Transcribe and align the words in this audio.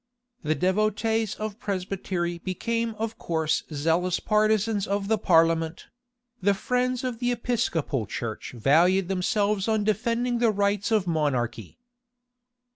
The 0.41 0.55
devotees 0.55 1.35
of 1.35 1.59
Presbytery 1.59 2.39
became 2.39 2.95
of 2.95 3.19
course 3.19 3.61
zealous 3.71 4.19
partisans 4.19 4.87
of 4.87 5.07
the 5.07 5.19
parliament: 5.19 5.89
the 6.41 6.55
friends 6.55 7.03
of 7.03 7.19
the 7.19 7.31
Episcopal 7.31 8.07
church 8.07 8.51
valued 8.57 9.09
themselves 9.09 9.67
on 9.67 9.83
defending 9.83 10.39
the 10.39 10.49
rights 10.49 10.89
of 10.89 11.05
monarchy. 11.05 11.77